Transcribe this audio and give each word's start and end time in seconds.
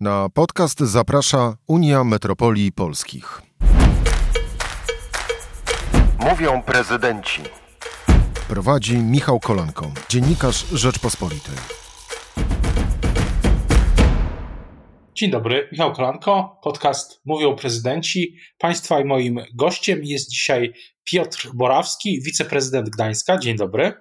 Na 0.00 0.28
podcast 0.28 0.80
zaprasza 0.80 1.56
Unia 1.66 2.04
Metropolii 2.04 2.72
Polskich. 2.72 3.42
Mówią 6.30 6.62
prezydenci. 6.62 7.42
Prowadzi 8.48 8.98
Michał 8.98 9.40
Kolanko, 9.40 9.90
dziennikarz 10.08 10.66
Rzeczpospolitej. 10.72 11.54
Dzień 15.14 15.30
dobry, 15.30 15.68
Michał 15.72 15.92
Kolanko, 15.92 16.60
podcast 16.62 17.20
Mówią 17.24 17.56
prezydenci. 17.56 18.36
Państwa 18.58 19.00
i 19.00 19.04
moim 19.04 19.40
gościem 19.54 20.00
jest 20.04 20.30
dzisiaj 20.30 20.72
Piotr 21.04 21.50
Borawski, 21.54 22.22
wiceprezydent 22.22 22.88
Gdańska. 22.90 23.38
Dzień 23.38 23.56
dobry. 23.56 23.92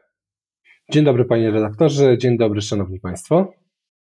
Dzień 0.92 1.04
dobry 1.06 1.26
panie 1.26 1.52
redaktorze, 1.52 2.18
dzień 2.18 2.38
dobry 2.38 2.62
szanowni 2.62 3.00
państwo. 3.00 3.54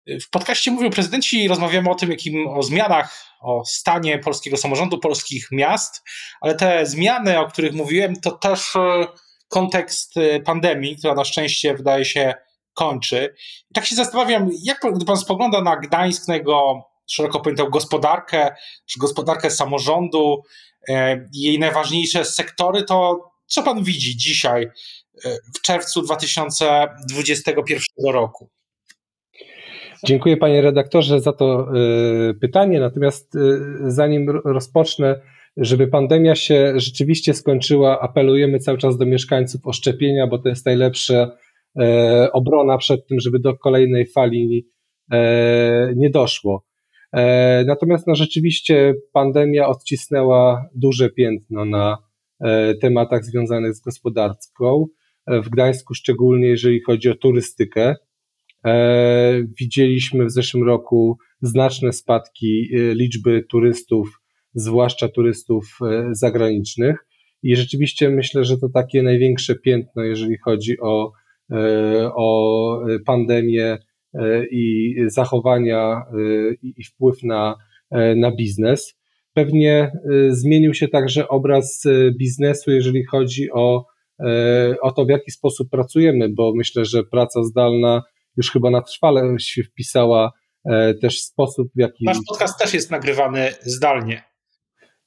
W 0.06 0.30
podcaście 0.30 0.70
mówią 0.70 0.90
prezydenci, 0.90 1.48
rozmawiamy 1.48 1.90
o 1.90 1.94
tym, 1.94 2.10
jakim 2.10 2.48
o 2.48 2.62
zmianach, 2.62 3.24
o 3.40 3.64
stanie 3.64 4.18
polskiego 4.18 4.56
samorządu, 4.56 4.98
polskich 4.98 5.48
miast, 5.50 6.02
ale 6.40 6.54
te 6.54 6.86
zmiany, 6.86 7.40
o 7.40 7.46
których 7.46 7.72
mówiłem, 7.72 8.16
to 8.16 8.30
też 8.30 8.76
e, 8.76 9.06
kontekst 9.48 10.16
e, 10.16 10.40
pandemii, 10.40 10.96
która 10.96 11.14
na 11.14 11.24
szczęście 11.24 11.74
wydaje 11.74 12.04
się 12.04 12.34
kończy. 12.74 13.34
I 13.70 13.74
tak 13.74 13.86
się 13.86 13.94
zastanawiam, 13.94 14.50
jak 14.62 14.80
gdy 14.94 15.04
pan 15.04 15.16
spogląda 15.16 15.60
na 15.60 15.76
Gdańsk, 15.76 16.28
na 16.28 16.34
jego 16.34 16.82
szeroko 17.06 17.40
pojętą 17.40 17.70
gospodarkę, 17.70 18.54
czy 18.86 18.98
gospodarkę 18.98 19.50
samorządu, 19.50 20.42
e, 20.88 21.28
jej 21.32 21.58
najważniejsze 21.58 22.24
sektory, 22.24 22.82
to 22.82 23.30
co 23.46 23.62
pan 23.62 23.84
widzi 23.84 24.16
dzisiaj 24.16 24.70
w 25.56 25.60
czerwcu 25.60 26.02
2021 26.02 28.12
roku? 28.12 28.50
Dziękuję 30.06 30.36
panie 30.36 30.62
redaktorze 30.62 31.20
za 31.20 31.32
to 31.32 31.68
y, 32.30 32.34
pytanie. 32.34 32.80
Natomiast 32.80 33.34
y, 33.34 33.40
zanim 33.80 34.30
rozpocznę, 34.30 35.20
żeby 35.56 35.86
pandemia 35.86 36.34
się 36.34 36.72
rzeczywiście 36.76 37.34
skończyła, 37.34 38.00
apelujemy 38.00 38.58
cały 38.58 38.78
czas 38.78 38.98
do 38.98 39.06
mieszkańców 39.06 39.60
o 39.64 39.72
szczepienia, 39.72 40.26
bo 40.26 40.38
to 40.38 40.48
jest 40.48 40.66
najlepsza 40.66 41.30
e, 41.80 42.28
obrona 42.32 42.78
przed 42.78 43.06
tym, 43.06 43.20
żeby 43.20 43.38
do 43.38 43.56
kolejnej 43.56 44.06
fali 44.06 44.68
e, 45.12 45.92
nie 45.96 46.10
doszło. 46.10 46.64
E, 47.12 47.64
natomiast 47.66 48.06
no, 48.06 48.14
rzeczywiście 48.14 48.94
pandemia 49.12 49.68
odcisnęła 49.68 50.64
duże 50.74 51.10
piętno 51.10 51.64
na 51.64 51.98
tematach 52.80 53.24
związanych 53.24 53.74
z 53.74 53.80
gospodarką. 53.80 54.86
W 55.26 55.48
Gdańsku 55.48 55.94
szczególnie, 55.94 56.48
jeżeli 56.48 56.80
chodzi 56.80 57.10
o 57.10 57.14
turystykę. 57.14 57.94
E, 58.66 59.42
widzieliśmy 59.60 60.26
w 60.26 60.30
zeszłym 60.30 60.64
roku 60.64 61.18
znaczne 61.40 61.92
spadki 61.92 62.68
e, 62.74 62.94
liczby 62.94 63.44
turystów, 63.50 64.20
zwłaszcza 64.54 65.08
turystów 65.08 65.78
e, 65.82 66.08
zagranicznych. 66.12 67.06
I 67.42 67.56
rzeczywiście 67.56 68.10
myślę, 68.10 68.44
że 68.44 68.58
to 68.58 68.68
takie 68.68 69.02
największe 69.02 69.54
piętno, 69.54 70.02
jeżeli 70.02 70.38
chodzi 70.38 70.80
o, 70.80 71.12
o 72.16 72.80
pandemię 73.06 73.78
i 74.50 74.94
zachowania 75.06 76.02
i 76.62 76.84
wpływ 76.84 77.22
na, 77.22 77.56
na 78.16 78.36
biznes. 78.36 78.94
Pewnie 79.34 79.92
zmienił 80.30 80.74
się 80.74 80.88
także 80.88 81.28
obraz 81.28 81.84
biznesu, 82.18 82.70
jeżeli 82.70 83.04
chodzi 83.04 83.50
o, 83.52 83.86
o 84.82 84.92
to, 84.92 85.04
w 85.04 85.08
jaki 85.08 85.30
sposób 85.30 85.70
pracujemy, 85.70 86.28
bo 86.28 86.52
myślę, 86.54 86.84
że 86.84 87.04
praca 87.04 87.42
zdalna 87.42 88.02
już 88.36 88.50
chyba 88.50 88.70
na 88.70 88.82
trwale 88.82 89.34
się 89.38 89.62
wpisała 89.62 90.32
e, 90.64 90.94
też 90.94 91.20
sposób, 91.20 91.68
w 91.76 91.78
jaki. 91.78 92.04
Nasz 92.04 92.18
podcast 92.28 92.58
też 92.58 92.74
jest 92.74 92.90
nagrywany 92.90 93.52
zdalnie. 93.60 94.22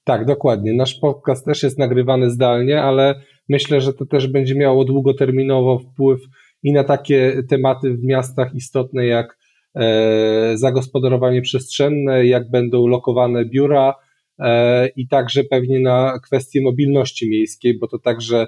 Tak, 0.03 0.25
dokładnie. 0.25 0.73
Nasz 0.73 0.93
podcast 0.93 1.45
też 1.45 1.63
jest 1.63 1.79
nagrywany 1.79 2.29
zdalnie, 2.29 2.81
ale 2.81 3.21
myślę, 3.49 3.81
że 3.81 3.93
to 3.93 4.05
też 4.05 4.27
będzie 4.27 4.55
miało 4.55 4.85
długoterminowo 4.85 5.79
wpływ 5.79 6.21
i 6.63 6.73
na 6.73 6.83
takie 6.83 7.43
tematy 7.49 7.93
w 7.93 8.03
miastach 8.03 8.55
istotne 8.55 9.05
jak 9.05 9.37
e, 9.75 10.57
zagospodarowanie 10.57 11.41
przestrzenne, 11.41 12.25
jak 12.25 12.51
będą 12.51 12.87
lokowane 12.87 13.45
biura 13.45 13.95
e, 14.39 14.87
i 14.87 15.07
także 15.07 15.43
pewnie 15.43 15.79
na 15.79 16.19
kwestie 16.23 16.61
mobilności 16.61 17.29
miejskiej, 17.29 17.79
bo 17.79 17.87
to 17.87 17.99
także 17.99 18.47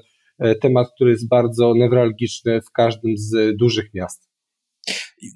temat, 0.62 0.88
który 0.96 1.12
jest 1.12 1.30
bardzo 1.30 1.74
newralgiczny 1.76 2.62
w 2.62 2.72
każdym 2.72 3.18
z 3.18 3.58
dużych 3.58 3.94
miast. 3.94 4.27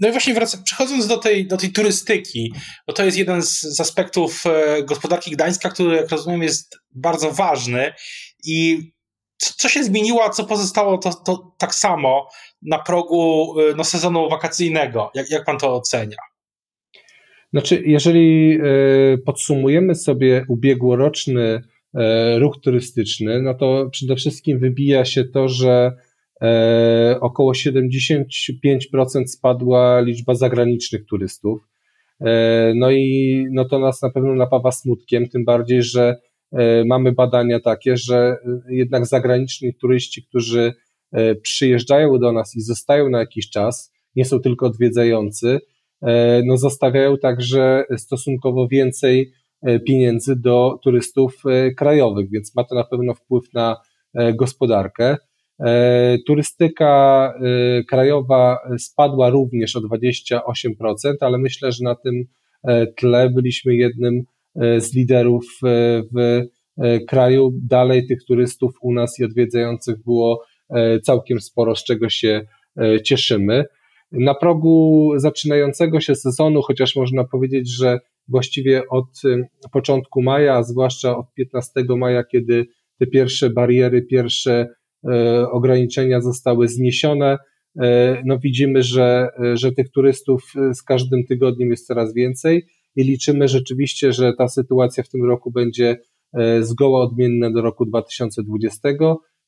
No 0.02 0.08
i 0.08 0.12
właśnie 0.12 0.34
wracam, 0.34 0.64
przechodząc 0.64 1.08
do 1.08 1.18
tej, 1.18 1.48
do 1.48 1.58
tej 1.58 1.72
turystyki, 1.72 2.54
bo 2.88 2.94
to 2.94 3.06
jest 3.06 3.18
jeden 3.18 3.42
z, 3.42 3.62
z 3.62 3.80
aspektów 3.80 4.44
e, 4.46 4.84
gospodarki 4.84 5.32
Gdańska, 5.32 5.70
który, 5.70 5.96
jak 5.96 6.10
rozumiem, 6.10 6.44
jest 6.44 6.78
bardzo 6.92 7.32
ważny 7.32 7.94
i 8.46 8.92
co 9.38 9.70
się 9.70 9.84
zmieniło, 9.84 10.24
a 10.24 10.30
co 10.30 10.44
pozostało 10.44 10.98
to, 10.98 11.14
to 11.14 11.54
tak 11.58 11.76
samo 11.76 12.28
na 12.62 12.80
progu 12.80 13.54
e, 13.60 13.76
no, 13.76 13.84
sezonu 13.84 14.30
wakacyjnego? 14.30 15.12
Jak, 15.16 15.30
jak 15.30 15.46
pan 15.46 15.58
to 15.58 15.76
ocenia? 15.76 16.18
Znaczy, 17.54 17.84
jeżeli 17.86 18.54
e, 18.54 19.18
podsumujemy 19.18 19.96
sobie 19.96 20.46
ubiegłoroczny 20.50 21.62
ruch 22.38 22.58
turystyczny, 22.64 23.42
no 23.42 23.54
to 23.54 23.90
przede 23.92 24.16
wszystkim 24.16 24.60
wybija 24.60 25.06
się 25.06 25.24
to, 25.24 25.48
że 25.48 25.92
około 27.20 27.52
75% 27.52 28.24
spadła 29.28 30.02
liczba 30.02 30.36
zagranicznych 30.36 31.06
turystów. 31.06 31.72
E, 32.22 32.74
no 32.76 32.92
i 32.92 33.46
no 33.52 33.66
to 33.66 33.80
nas 33.80 34.02
na 34.02 34.10
pewno 34.10 34.36
napawa 34.36 34.72
smutkiem, 34.72 35.30
tym 35.30 35.46
bardziej, 35.46 35.84
że 35.84 36.16
e, 36.52 36.86
mamy 36.86 37.12
badania 37.12 37.60
takie, 37.60 37.98
że 37.98 38.38
jednak 38.70 39.06
zagraniczni 39.06 39.74
turyści, 39.74 40.24
którzy 40.24 40.74
przyjeżdżają 41.42 42.20
do 42.20 42.32
nas 42.32 42.56
i 42.56 42.62
zostają 42.62 43.10
na 43.10 43.20
jakiś 43.20 43.50
czas, 43.50 43.92
nie 44.16 44.26
są 44.26 44.40
tylko 44.40 44.66
odwiedzający, 44.66 45.60
no 46.46 46.58
zostawiają 46.58 47.18
także 47.18 47.84
stosunkowo 47.98 48.68
więcej 48.68 49.32
pieniędzy 49.88 50.36
do 50.36 50.80
turystów 50.84 51.44
krajowych, 51.78 52.30
więc 52.30 52.56
ma 52.56 52.64
to 52.64 52.76
na 52.76 52.84
pewno 52.84 53.14
wpływ 53.14 53.54
na 53.54 53.78
gospodarkę. 54.34 55.18
E, 55.66 56.18
turystyka 56.28 57.34
e, 57.36 57.84
krajowa 57.84 58.58
spadła 58.78 59.30
również 59.30 59.76
o 59.76 59.80
28%, 59.80 60.40
ale 61.20 61.38
myślę, 61.38 61.72
że 61.72 61.84
na 61.84 61.96
tym 61.96 62.24
e, 62.64 62.88
tle 62.88 63.30
byliśmy 63.30 63.76
jednym 63.76 64.24
z 64.56 64.96
liderów 64.96 65.46
w 65.62 66.42
kraju. 67.08 67.52
Dalej 67.64 68.08
tych 68.08 68.24
turystów 68.28 68.72
u 68.82 68.94
nas 68.94 69.20
i 69.20 69.24
odwiedzających 69.24 70.04
było 70.04 70.44
całkiem 71.04 71.42
sporo, 71.42 71.76
z 71.76 71.84
czego 71.84 72.10
się 72.10 72.42
cieszymy. 73.04 73.66
Na 74.12 74.36
progu 74.36 75.12
zaczynającego 75.16 76.00
się 76.00 76.16
sezonu, 76.16 76.62
chociaż 76.62 76.96
można 76.96 77.24
powiedzieć, 77.24 77.78
że 77.78 78.00
właściwie 78.28 78.84
od 78.90 79.22
początku 79.72 80.22
maja, 80.22 80.64
zwłaszcza 80.64 81.18
od 81.18 81.34
15 81.34 81.72
maja, 81.98 82.24
kiedy 82.24 82.66
te 83.00 83.08
pierwsze 83.08 83.50
bariery, 83.50 84.02
pierwsze 84.02 84.68
ograniczenia 85.52 86.22
zostały 86.22 86.68
zniesione. 86.68 87.38
E, 87.80 88.22
no 88.26 88.40
widzimy, 88.40 88.84
że, 88.84 89.28
że 89.54 89.72
tych 89.72 89.92
turystów 89.92 90.54
e, 90.56 90.74
z 90.74 90.84
każdym 90.84 91.24
tygodniem 91.26 91.70
jest 91.70 91.88
coraz 91.88 92.14
więcej 92.14 92.66
i 92.96 93.04
liczymy 93.04 93.48
rzeczywiście, 93.48 94.14
że 94.14 94.34
ta 94.38 94.48
sytuacja 94.48 95.04
w 95.04 95.10
tym 95.10 95.26
roku 95.26 95.52
będzie 95.52 95.98
zgoła 96.62 97.04
odmienna 97.04 97.52
do 97.52 97.62
roku 97.62 97.86
2020. 97.86 98.90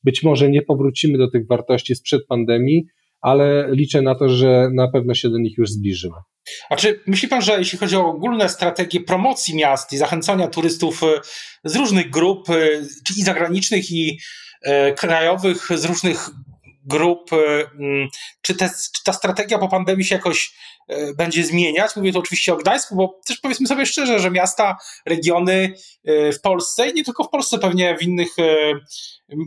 Być 0.04 0.22
może 0.22 0.50
nie 0.50 0.62
powrócimy 0.62 1.18
do 1.18 1.30
tych 1.30 1.46
wartości 1.46 1.94
sprzed 1.94 2.26
pandemii, 2.26 2.84
ale 3.20 3.68
liczę 3.70 4.02
na 4.02 4.14
to, 4.14 4.28
że 4.28 4.70
na 4.74 4.88
pewno 4.88 5.14
się 5.14 5.30
do 5.30 5.38
nich 5.38 5.58
już 5.58 5.70
zbliżymy. 5.70 6.14
A 6.70 6.76
czy 6.76 7.00
myśli 7.06 7.28
pan, 7.28 7.42
że 7.42 7.58
jeśli 7.58 7.78
chodzi 7.78 7.96
o 7.96 8.06
ogólne 8.06 8.48
strategie 8.48 9.00
promocji 9.00 9.56
miast 9.56 9.92
i 9.92 9.96
zachęcania 9.96 10.48
turystów 10.48 11.00
z 11.64 11.76
różnych 11.76 12.10
grup, 12.10 12.48
i 13.18 13.22
zagranicznych, 13.22 13.90
i 13.90 14.18
E, 14.53 14.53
krajowych 14.96 15.68
z 15.74 15.84
różnych 15.84 16.30
grup, 16.84 17.32
e, 17.32 17.36
mm, 17.80 18.08
czy, 18.42 18.54
te, 18.54 18.68
czy 18.68 19.04
ta 19.04 19.12
strategia 19.12 19.58
po 19.58 19.68
pandemii 19.68 20.04
się 20.04 20.14
jakoś 20.14 20.54
e, 20.88 21.14
będzie 21.14 21.44
zmieniać. 21.44 21.96
Mówię 21.96 22.12
to 22.12 22.18
oczywiście 22.18 22.54
o 22.54 22.56
Gdańsku, 22.56 22.96
bo 22.96 23.20
też 23.26 23.38
powiedzmy 23.38 23.66
sobie 23.66 23.86
szczerze, 23.86 24.20
że 24.20 24.30
miasta, 24.30 24.76
regiony 25.06 25.74
w 26.06 26.40
Polsce 26.42 26.90
i 26.90 26.94
nie 26.94 27.04
tylko 27.04 27.24
w 27.24 27.30
Polsce, 27.30 27.58
pewnie 27.58 27.96
w 27.96 28.02
innych 28.02 28.28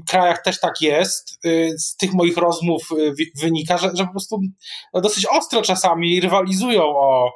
krajach 0.09 0.43
też 0.43 0.59
tak 0.59 0.81
jest. 0.81 1.39
Z 1.77 1.95
tych 1.95 2.13
moich 2.13 2.37
rozmów 2.37 2.89
wynika, 3.41 3.77
że, 3.77 3.91
że 3.93 4.05
po 4.05 4.11
prostu 4.11 4.39
dosyć 4.93 5.25
ostro 5.25 5.61
czasami 5.61 6.21
rywalizują 6.21 6.83
o, 6.83 7.31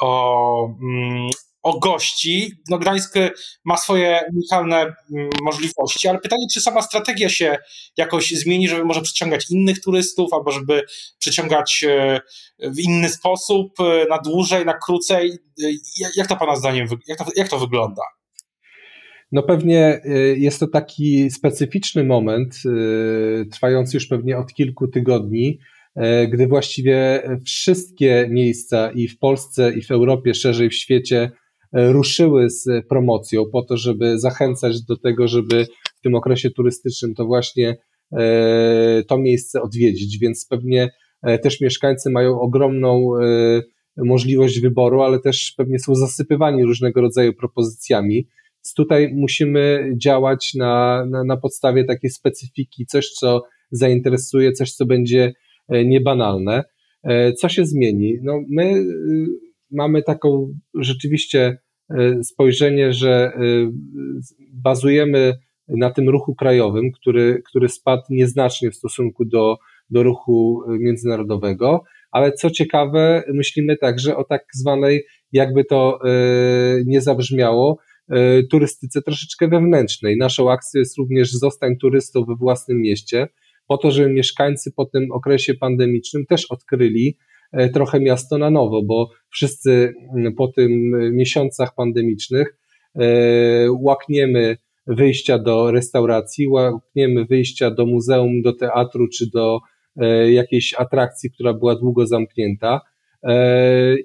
o, 0.00 0.68
mm, 0.82 1.28
o 1.66 1.78
gości. 1.78 2.52
No, 2.70 2.78
Gdańsk 2.78 3.14
ma 3.64 3.76
swoje 3.76 4.20
unikalne 4.32 4.76
mm, 4.76 5.28
możliwości, 5.42 6.08
ale 6.08 6.18
pytanie, 6.18 6.46
czy 6.52 6.60
sama 6.60 6.82
strategia 6.82 7.28
się 7.28 7.56
jakoś 7.96 8.30
zmieni, 8.30 8.68
żeby 8.68 8.84
może 8.84 9.02
przyciągać 9.02 9.50
innych 9.50 9.80
turystów, 9.80 10.32
albo 10.32 10.52
żeby 10.52 10.82
przyciągać 11.18 11.84
e, 11.88 12.20
w 12.58 12.80
inny 12.80 13.08
sposób, 13.08 13.80
e, 13.80 14.06
na 14.10 14.18
dłużej, 14.18 14.64
na 14.64 14.74
krócej. 14.78 15.32
Jak 16.16 16.26
to 16.26 16.36
Pana 16.36 16.56
zdaniem, 16.56 16.88
jak 17.08 17.18
to, 17.18 17.24
jak 17.36 17.48
to 17.48 17.58
wygląda? 17.58 18.02
No 19.32 19.42
pewnie 19.42 20.00
jest 20.36 20.60
to 20.60 20.66
taki 20.66 21.30
specyficzny 21.30 22.04
moment, 22.04 22.56
trwający 23.52 23.96
już 23.96 24.06
pewnie 24.06 24.38
od 24.38 24.54
kilku 24.54 24.88
tygodni, 24.88 25.58
gdy 26.32 26.46
właściwie 26.46 27.22
wszystkie 27.46 28.26
miejsca 28.30 28.90
i 28.90 29.08
w 29.08 29.18
Polsce, 29.18 29.72
i 29.72 29.82
w 29.82 29.90
Europie, 29.90 30.34
szerzej 30.34 30.68
w 30.68 30.74
świecie 30.74 31.30
E, 31.30 31.45
ruszyły 31.76 32.50
z 32.50 32.86
promocją 32.88 33.44
po 33.52 33.62
to, 33.62 33.76
żeby 33.76 34.18
zachęcać 34.18 34.82
do 34.82 34.96
tego, 34.96 35.28
żeby 35.28 35.66
w 35.98 36.00
tym 36.00 36.14
okresie 36.14 36.50
turystycznym 36.50 37.14
to 37.14 37.26
właśnie 37.26 37.76
e, 38.12 39.02
to 39.08 39.18
miejsce 39.18 39.62
odwiedzić, 39.62 40.18
więc 40.18 40.46
pewnie 40.50 40.90
e, 41.22 41.38
też 41.38 41.60
mieszkańcy 41.60 42.10
mają 42.10 42.40
ogromną 42.40 43.10
możliwość 43.96 44.60
wyboru, 44.60 45.02
ale 45.02 45.20
też 45.20 45.54
pewnie 45.56 45.78
są 45.78 45.94
zasypywani 45.94 46.64
różnego 46.64 47.00
rodzaju 47.00 47.34
propozycjami. 47.34 48.14
Więc 48.14 48.74
tutaj 48.76 49.14
musimy 49.14 49.92
działać 49.96 50.54
na, 50.54 51.06
na, 51.10 51.24
na 51.24 51.36
podstawie 51.36 51.84
takiej 51.84 52.10
specyfiki, 52.10 52.86
coś, 52.86 53.10
co 53.10 53.42
zainteresuje, 53.70 54.52
coś, 54.52 54.72
co 54.72 54.86
będzie 54.86 55.32
niebanalne. 55.68 56.62
Co 57.38 57.48
się 57.48 57.64
zmieni? 57.64 58.14
No, 58.22 58.40
my 58.50 58.84
mamy 59.70 60.02
taką 60.02 60.52
rzeczywiście 60.74 61.40
e, 61.40 61.58
spojrzenie, 62.22 62.92
że 62.92 63.10
e, 63.10 63.40
bazujemy 64.52 65.34
na 65.68 65.90
tym 65.90 66.08
ruchu 66.08 66.34
krajowym, 66.34 66.92
który, 66.92 67.42
który 67.48 67.68
spadł 67.68 68.02
nieznacznie 68.10 68.70
w 68.70 68.76
stosunku 68.76 69.24
do, 69.24 69.56
do 69.90 70.02
ruchu 70.02 70.62
międzynarodowego, 70.68 71.84
ale 72.10 72.32
co 72.32 72.50
ciekawe, 72.50 73.22
myślimy 73.34 73.76
także 73.76 74.16
o 74.16 74.24
tak 74.24 74.42
zwanej, 74.54 75.04
jakby 75.32 75.64
to 75.64 75.98
e, 76.04 76.08
nie 76.86 77.00
zabrzmiało, 77.00 77.78
turystyce 78.50 79.02
troszeczkę 79.02 79.48
wewnętrznej. 79.48 80.16
Naszą 80.16 80.50
akcją 80.50 80.78
jest 80.78 80.98
również 80.98 81.32
zostań 81.32 81.76
turystą 81.76 82.24
we 82.24 82.34
własnym 82.34 82.80
mieście, 82.80 83.28
po 83.66 83.78
to, 83.78 83.90
żeby 83.90 84.10
mieszkańcy 84.10 84.72
po 84.72 84.84
tym 84.84 85.12
okresie 85.12 85.54
pandemicznym 85.54 86.26
też 86.26 86.46
odkryli, 86.50 87.16
E, 87.16 87.35
trochę 87.74 88.00
miasto 88.00 88.38
na 88.38 88.50
nowo, 88.50 88.82
bo 88.82 89.08
wszyscy 89.30 89.94
po 90.36 90.48
tym 90.48 90.70
miesiącach 91.12 91.74
pandemicznych 91.74 92.58
e, 92.94 93.02
łakniemy 93.80 94.56
wyjścia 94.86 95.38
do 95.38 95.70
restauracji, 95.70 96.48
łakniemy 96.48 97.24
wyjścia 97.24 97.70
do 97.70 97.86
muzeum, 97.86 98.42
do 98.42 98.52
teatru 98.52 99.08
czy 99.08 99.30
do 99.30 99.60
e, 99.96 100.32
jakiejś 100.32 100.74
atrakcji, 100.74 101.30
która 101.30 101.54
była 101.54 101.74
długo 101.74 102.06
zamknięta. 102.06 102.80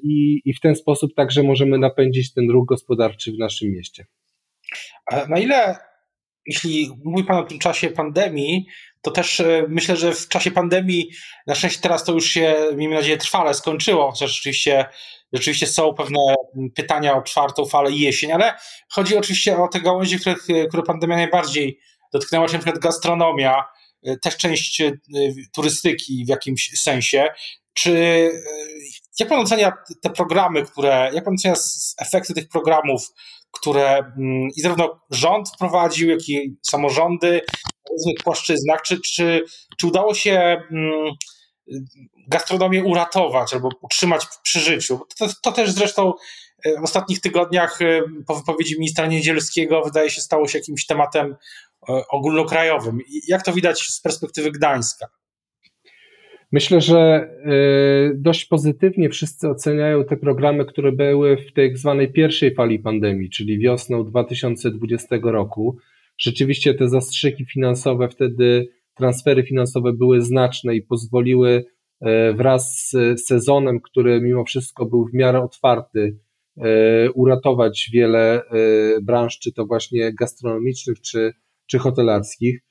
I, 0.03 0.41
I 0.45 0.53
w 0.53 0.59
ten 0.59 0.75
sposób 0.75 1.13
także 1.15 1.43
możemy 1.43 1.77
napędzić 1.77 2.33
ten 2.33 2.49
ruch 2.49 2.67
gospodarczy 2.67 3.31
w 3.31 3.37
naszym 3.37 3.71
mieście. 3.71 4.05
A 5.11 5.27
na 5.27 5.39
ile, 5.39 5.75
jeśli 6.45 6.89
mówi 7.05 7.23
Pan 7.23 7.37
o 7.37 7.43
tym 7.43 7.59
czasie 7.59 7.89
pandemii, 7.89 8.65
to 9.01 9.11
też 9.11 9.39
e, 9.39 9.65
myślę, 9.69 9.97
że 9.97 10.13
w 10.13 10.27
czasie 10.27 10.51
pandemii, 10.51 11.09
na 11.47 11.55
szczęście 11.55 11.81
teraz 11.81 12.03
to 12.03 12.13
już 12.13 12.25
się, 12.25 12.55
miejmy 12.75 12.95
nadzieję, 12.95 13.17
trwale 13.17 13.53
skończyło, 13.53 14.11
chociaż 14.11 14.31
rzeczywiście, 14.31 14.85
rzeczywiście 15.33 15.67
są 15.67 15.93
pewne 15.93 16.19
pytania 16.75 17.15
o 17.15 17.21
czwartą 17.21 17.65
falę 17.65 17.91
i 17.91 17.99
jesień, 17.99 18.31
ale 18.31 18.53
chodzi 18.89 19.17
oczywiście 19.17 19.57
o 19.57 19.67
te 19.67 19.81
gałęzie, 19.81 20.19
które, 20.19 20.35
które 20.67 20.83
pandemia 20.83 21.15
najbardziej 21.15 21.79
dotknęła 22.13 22.47
się, 22.47 22.53
na 22.53 22.59
przykład 22.59 22.83
gastronomia, 22.83 23.63
e, 24.03 24.17
też 24.17 24.37
część 24.37 24.81
e, 24.81 24.91
turystyki 25.53 26.25
w 26.25 26.29
jakimś 26.29 26.71
sensie. 26.79 27.27
Czy 27.73 28.29
jak 29.19 29.29
pan 29.29 29.39
ocenia 29.39 29.73
te 30.01 30.09
programy, 30.09 30.63
które, 30.63 31.11
jak 31.13 31.23
pan 31.23 31.33
ocenia 31.33 31.55
efekty 31.99 32.33
tych 32.33 32.47
programów, 32.47 33.11
które 33.51 33.97
mm, 33.97 34.49
i 34.57 34.61
zarówno 34.61 34.99
rząd 35.09 35.49
wprowadził, 35.49 36.09
jak 36.09 36.29
i 36.29 36.55
samorządy 36.61 37.41
w 37.87 37.91
różnych 37.91 38.23
płaszczyznach. 38.23 38.81
Czy, 38.81 38.99
czy, 39.01 39.43
czy 39.79 39.87
udało 39.87 40.13
się 40.13 40.61
mm, 40.71 41.11
gastronomię 42.27 42.83
uratować 42.83 43.53
albo 43.53 43.69
utrzymać 43.81 44.27
przy 44.43 44.59
życiu? 44.59 44.99
To, 45.17 45.27
to 45.43 45.51
też 45.51 45.71
zresztą 45.71 46.13
e, 46.65 46.81
w 46.81 46.83
ostatnich 46.83 47.21
tygodniach 47.21 47.81
e, 47.81 48.01
po 48.27 48.35
wypowiedzi 48.35 48.79
ministra 48.79 49.05
Niedzielskiego 49.05 49.81
wydaje 49.81 50.09
się 50.09 50.21
stało 50.21 50.47
się 50.47 50.57
jakimś 50.57 50.85
tematem 50.85 51.35
e, 51.89 52.07
ogólnokrajowym. 52.09 52.99
Jak 53.27 53.43
to 53.43 53.53
widać 53.53 53.79
z 53.79 54.01
perspektywy 54.01 54.51
Gdańska? 54.51 55.20
Myślę, 56.51 56.81
że 56.81 57.29
dość 58.15 58.45
pozytywnie 58.45 59.09
wszyscy 59.09 59.49
oceniają 59.49 60.03
te 60.03 60.17
programy, 60.17 60.65
które 60.65 60.91
były 60.91 61.37
w 61.37 61.53
tej 61.53 61.69
tak 61.69 61.77
zwanej 61.77 62.11
pierwszej 62.11 62.55
fali 62.55 62.79
pandemii, 62.79 63.29
czyli 63.29 63.59
wiosną 63.59 64.05
2020 64.05 65.17
roku. 65.23 65.77
Rzeczywiście 66.17 66.73
te 66.73 66.89
zastrzyki 66.89 67.45
finansowe 67.45 68.09
wtedy, 68.09 68.67
transfery 68.97 69.43
finansowe 69.43 69.93
były 69.93 70.21
znaczne 70.21 70.75
i 70.75 70.81
pozwoliły 70.81 71.65
e, 72.01 72.33
wraz 72.33 72.89
z 72.91 73.25
sezonem, 73.25 73.79
który 73.81 74.21
mimo 74.21 74.43
wszystko 74.43 74.85
był 74.85 75.05
w 75.05 75.13
miarę 75.13 75.43
otwarty, 75.43 76.17
e, 76.57 77.11
uratować 77.11 77.89
wiele 77.93 78.41
branż, 79.01 79.39
czy 79.39 79.53
to 79.53 79.65
właśnie 79.65 80.13
gastronomicznych, 80.13 81.01
czy, 81.01 81.33
czy 81.67 81.79
hotelarskich. 81.79 82.70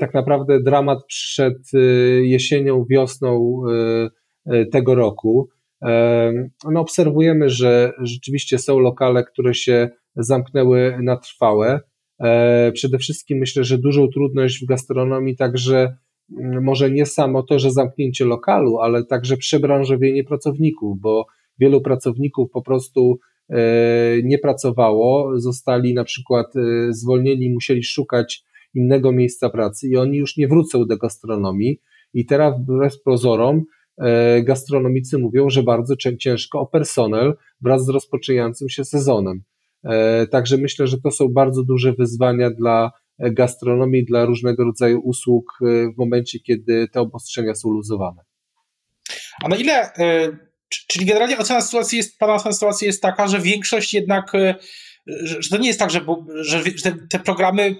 Tak 0.00 0.14
naprawdę 0.14 0.62
dramat 0.62 0.98
przyszedł 1.06 1.60
jesienią, 2.22 2.84
wiosną 2.90 3.62
tego 4.72 4.94
roku. 4.94 5.48
No, 6.70 6.80
obserwujemy, 6.80 7.50
że 7.50 7.92
rzeczywiście 8.02 8.58
są 8.58 8.78
lokale, 8.78 9.24
które 9.24 9.54
się 9.54 9.88
zamknęły 10.16 10.98
na 11.02 11.16
trwałe. 11.16 11.80
E, 12.20 12.72
przede 12.72 12.98
wszystkim 12.98 13.38
myślę, 13.38 13.64
że 13.64 13.78
dużą 13.78 14.08
trudność 14.08 14.62
w 14.62 14.66
gastronomii 14.66 15.36
także 15.36 15.96
może 16.62 16.90
nie 16.90 17.06
samo 17.06 17.42
to, 17.42 17.58
że 17.58 17.70
zamknięcie 17.70 18.24
lokalu, 18.24 18.78
ale 18.78 19.04
także 19.04 19.36
przebranżowienie 19.36 20.24
pracowników, 20.24 21.00
bo 21.00 21.26
wielu 21.58 21.80
pracowników 21.80 22.50
po 22.50 22.62
prostu 22.62 23.18
e, 23.50 23.56
nie 24.22 24.38
pracowało, 24.38 25.40
zostali 25.40 25.94
na 25.94 26.04
przykład 26.04 26.46
e, 26.56 26.92
zwolnieni, 26.92 27.50
musieli 27.50 27.84
szukać 27.84 28.44
innego 28.76 29.12
miejsca 29.12 29.50
pracy 29.50 29.88
i 29.88 29.96
oni 29.96 30.18
już 30.18 30.36
nie 30.36 30.48
wrócą 30.48 30.86
do 30.86 30.96
gastronomii. 30.96 31.80
I 32.14 32.26
teraz 32.26 32.54
wbrew 32.60 33.02
pozorom 33.02 33.64
gastronomicy 34.42 35.18
mówią, 35.18 35.50
że 35.50 35.62
bardzo 35.62 35.94
ciężko 36.20 36.60
o 36.60 36.66
personel 36.66 37.34
wraz 37.60 37.84
z 37.84 37.88
rozpoczynającym 37.88 38.68
się 38.68 38.84
sezonem. 38.84 39.42
E, 39.84 40.26
także 40.26 40.56
myślę, 40.56 40.86
że 40.86 40.96
to 41.00 41.10
są 41.10 41.28
bardzo 41.28 41.62
duże 41.62 41.92
wyzwania 41.92 42.50
dla 42.50 42.90
gastronomii, 43.18 44.04
dla 44.04 44.24
różnego 44.24 44.64
rodzaju 44.64 45.00
usług 45.00 45.58
e, 45.62 45.64
w 45.92 45.98
momencie, 45.98 46.40
kiedy 46.40 46.88
te 46.92 47.00
obostrzenia 47.00 47.54
są 47.54 47.70
luzowane. 47.70 48.22
A 49.44 49.48
na 49.48 49.56
ile, 49.56 49.94
e, 49.94 50.36
czyli 50.88 51.06
generalnie 51.06 51.38
ocena 51.38 51.60
sytuacji 51.60 51.96
jest, 51.98 52.18
pana 52.18 52.34
ocena 52.34 52.52
sytuacji 52.52 52.86
jest 52.86 53.02
taka, 53.02 53.28
że 53.28 53.40
większość 53.40 53.94
jednak, 53.94 54.32
że 55.24 55.50
to 55.50 55.58
nie 55.58 55.68
jest 55.68 55.78
tak, 55.78 55.90
że, 55.90 56.00
że 56.40 56.62
te 57.10 57.18
programy 57.18 57.76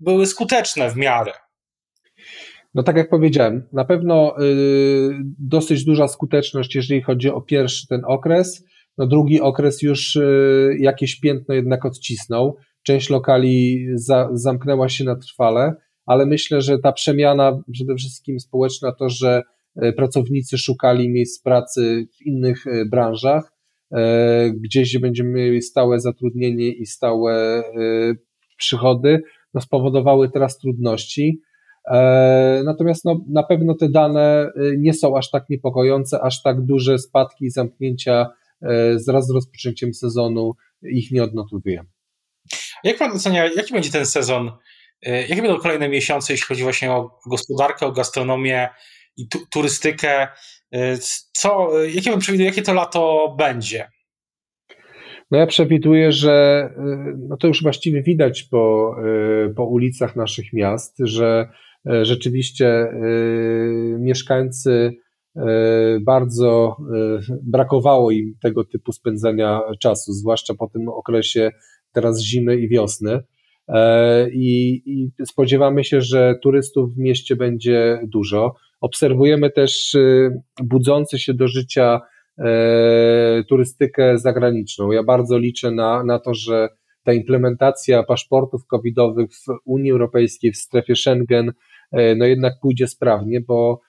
były 0.00 0.26
skuteczne 0.26 0.90
w 0.90 0.96
miarę. 0.96 1.32
No 2.74 2.82
tak 2.82 2.96
jak 2.96 3.08
powiedziałem, 3.08 3.68
na 3.72 3.84
pewno 3.84 4.36
dosyć 5.38 5.84
duża 5.84 6.08
skuteczność, 6.08 6.74
jeżeli 6.74 7.02
chodzi 7.02 7.30
o 7.30 7.40
pierwszy 7.40 7.86
ten 7.86 8.02
okres. 8.06 8.64
No 8.98 9.06
drugi 9.06 9.40
okres 9.40 9.82
już 9.82 10.16
y, 10.16 10.76
jakieś 10.80 11.20
piętno 11.20 11.54
jednak 11.54 11.84
odcisnął. 11.84 12.56
Część 12.82 13.10
lokali 13.10 13.86
za, 13.94 14.28
zamknęła 14.32 14.88
się 14.88 15.04
na 15.04 15.16
trwale, 15.16 15.74
ale 16.06 16.26
myślę, 16.26 16.60
że 16.60 16.78
ta 16.78 16.92
przemiana 16.92 17.62
przede 17.72 17.94
wszystkim 17.94 18.40
społeczna, 18.40 18.92
to, 18.92 19.08
że 19.08 19.42
y, 19.82 19.92
pracownicy 19.92 20.58
szukali 20.58 21.08
miejsc 21.08 21.42
pracy 21.42 22.06
w 22.16 22.26
innych 22.26 22.66
y, 22.66 22.86
branżach, 22.90 23.52
gdzieś, 24.54 24.88
gdzie 24.88 25.00
będziemy 25.00 25.30
mieli 25.30 25.62
stałe 25.62 26.00
zatrudnienie 26.00 26.68
i 26.68 26.86
stałe 26.86 27.62
przychody, 28.56 29.22
no 29.54 29.60
spowodowały 29.60 30.30
teraz 30.30 30.58
trudności. 30.58 31.40
E, 31.90 32.62
natomiast 32.64 33.04
no, 33.04 33.20
na 33.28 33.42
pewno 33.42 33.74
te 33.74 33.88
dane 33.88 34.50
nie 34.78 34.94
są 34.94 35.16
aż 35.16 35.30
tak 35.30 35.44
niepokojące, 35.50 36.20
aż 36.20 36.42
tak 36.42 36.60
duże 36.60 36.98
spadki 36.98 37.44
i 37.44 37.50
zamknięcia 37.50 38.26
wraz 39.06 39.26
z 39.26 39.30
rozpoczęciem 39.30 39.94
sezonu 39.94 40.52
ich 40.82 41.10
nie 41.12 41.22
odnotowujemy. 41.22 41.88
Jak 42.84 42.98
pan 42.98 43.12
ocenia, 43.12 43.50
jaki 43.56 43.72
będzie 43.72 43.90
ten 43.90 44.06
sezon? 44.06 44.50
E, 45.02 45.20
jakie 45.20 45.42
będą 45.42 45.58
kolejne 45.58 45.88
miesiące, 45.88 46.32
jeśli 46.32 46.46
chodzi 46.46 46.62
właśnie 46.62 46.92
o 46.92 47.18
gospodarkę, 47.26 47.86
o 47.86 47.92
gastronomię 47.92 48.68
i 49.16 49.28
tu, 49.28 49.38
turystykę? 49.50 50.28
E, 50.72 50.98
co, 51.32 51.78
jakie 51.84 52.10
pan 52.10 52.20
przewiduje, 52.20 52.48
jakie 52.48 52.62
to 52.62 52.74
lato 52.74 53.34
będzie? 53.38 53.90
No 55.30 55.38
ja 55.38 55.46
przewiduję, 55.46 56.12
że 56.12 56.68
no 57.28 57.36
to 57.36 57.46
już 57.46 57.62
właściwie 57.62 58.02
widać 58.02 58.42
po, 58.42 58.96
po 59.56 59.64
ulicach 59.64 60.16
naszych 60.16 60.52
miast, 60.52 60.96
że 60.98 61.48
rzeczywiście 62.02 62.88
mieszkańcy 63.98 64.92
bardzo 66.00 66.76
brakowało 67.42 68.10
im 68.10 68.34
tego 68.42 68.64
typu 68.64 68.92
spędzania 68.92 69.60
czasu, 69.80 70.12
zwłaszcza 70.12 70.54
po 70.54 70.68
tym 70.68 70.88
okresie 70.88 71.50
teraz 71.92 72.22
zimy 72.22 72.56
i 72.56 72.68
wiosny. 72.68 73.20
E, 73.68 74.30
I, 74.30 74.82
I, 74.86 75.10
spodziewamy 75.26 75.84
się, 75.84 76.00
że 76.00 76.34
turystów 76.42 76.94
w 76.94 76.98
mieście 76.98 77.36
będzie 77.36 78.00
dużo. 78.06 78.54
Obserwujemy 78.80 79.50
też 79.50 79.94
y, 79.94 80.30
budzący 80.64 81.18
się 81.18 81.34
do 81.34 81.48
życia 81.48 82.00
turystykę 83.48 84.18
zagraniczną. 84.18 84.92
Ja 84.92 85.02
bardzo 85.02 85.38
liczę 85.38 85.70
na, 85.70 86.04
na 86.04 86.18
to, 86.18 86.34
że 86.34 86.68
ta 87.04 87.12
implementacja 87.12 88.02
paszportów 88.02 88.66
covidowych 88.66 89.30
w 89.30 89.46
Unii 89.64 89.90
Europejskiej, 89.90 90.52
w 90.52 90.56
strefie 90.56 90.96
Schengen, 90.96 91.52
e, 91.92 92.14
no 92.14 92.26
jednak 92.26 92.52
pójdzie 92.62 92.86
sprawnie, 92.86 93.40
bo 93.40 93.80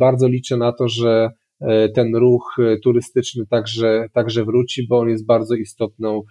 bardzo 0.00 0.28
liczę 0.28 0.56
na 0.56 0.72
to, 0.72 0.88
że 0.88 1.30
ten 1.94 2.16
ruch 2.16 2.56
turystyczny 2.84 3.46
także, 3.46 4.06
także 4.12 4.44
wróci, 4.44 4.86
bo 4.88 4.98
on 4.98 5.08
jest 5.08 5.26
bardzo 5.26 5.54
istotną 5.54 6.22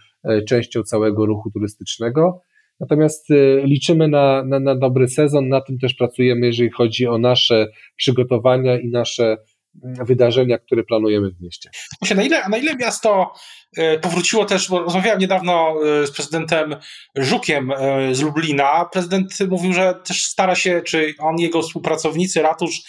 częścią 0.47 0.83
całego 0.83 1.25
ruchu 1.25 1.51
turystycznego. 1.51 2.41
Natomiast 2.79 3.27
liczymy 3.63 4.07
na, 4.07 4.43
na, 4.43 4.59
na 4.59 4.75
dobry 4.75 5.07
sezon, 5.07 5.49
na 5.49 5.61
tym 5.61 5.77
też 5.77 5.93
pracujemy, 5.93 6.45
jeżeli 6.45 6.69
chodzi 6.69 7.07
o 7.07 7.17
nasze 7.17 7.67
przygotowania 7.95 8.79
i 8.79 8.89
nasze 8.89 9.37
wydarzenia, 9.83 10.57
które 10.57 10.83
planujemy 10.83 11.31
w 11.31 11.41
mieście. 11.41 11.69
Właśnie, 12.01 12.15
na 12.15 12.23
ile, 12.23 12.49
na 12.49 12.57
ile 12.57 12.75
miasto 12.75 13.33
y, 13.77 13.99
powróciło 14.01 14.45
też, 14.45 14.69
bo 14.69 14.79
rozmawiałem 14.79 15.19
niedawno 15.19 15.75
y, 16.03 16.07
z 16.07 16.11
prezydentem 16.11 16.75
Żukiem 17.15 17.71
z 18.11 18.21
Lublina. 18.21 18.85
Prezydent 18.85 19.39
mówił, 19.49 19.73
że 19.73 19.95
też 20.05 20.25
stara 20.25 20.55
się, 20.55 20.81
czy 20.85 21.13
on, 21.19 21.37
jego 21.39 21.61
współpracownicy, 21.61 22.41
ratusz, 22.41 22.81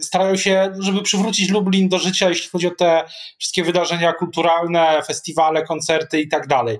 starają 0.00 0.36
się, 0.36 0.72
żeby 0.78 1.02
przywrócić 1.02 1.50
Lublin 1.50 1.88
do 1.88 1.98
życia, 1.98 2.28
jeśli 2.28 2.50
chodzi 2.50 2.66
o 2.66 2.70
te 2.70 3.04
wszystkie 3.38 3.64
wydarzenia 3.64 4.12
kulturalne, 4.12 5.02
festiwale, 5.06 5.62
koncerty 5.62 6.20
i 6.20 6.28
tak 6.28 6.46
dalej 6.46 6.78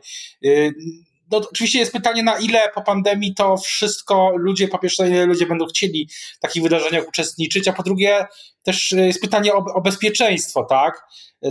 no, 1.31 1.39
oczywiście 1.53 1.79
jest 1.79 1.93
pytanie, 1.93 2.23
na 2.23 2.39
ile 2.39 2.61
po 2.75 2.83
pandemii 2.83 3.35
to 3.35 3.57
wszystko 3.57 4.33
ludzie, 4.37 4.69
po 4.69 4.79
pierwsze, 4.79 5.09
ile 5.09 5.27
ludzie 5.27 5.47
będą 5.47 5.67
chcieli 5.67 6.09
w 6.37 6.39
takich 6.39 6.63
wydarzeniach 6.63 7.09
uczestniczyć, 7.09 7.69
a 7.69 7.73
po 7.73 7.83
drugie 7.83 8.27
też 8.63 8.93
jest 8.93 9.21
pytanie 9.21 9.55
o, 9.55 9.65
o 9.75 9.81
bezpieczeństwo, 9.81 10.65
tak? 10.65 11.03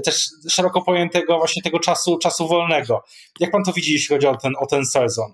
Też 0.03 0.27
szeroko 0.49 0.81
pojętego 0.81 1.37
właśnie 1.37 1.61
tego 1.61 1.79
czasu, 1.79 2.17
czasu 2.17 2.47
wolnego. 2.47 3.03
Jak 3.39 3.51
pan 3.51 3.63
to 3.63 3.73
widzi, 3.73 3.93
jeśli 3.93 4.15
chodzi 4.15 4.27
o 4.27 4.37
ten, 4.37 4.53
o 4.59 4.65
ten 4.65 4.85
sezon? 4.85 5.33